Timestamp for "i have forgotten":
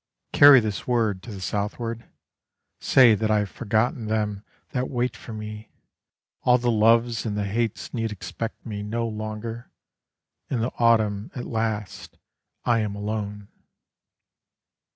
3.29-4.07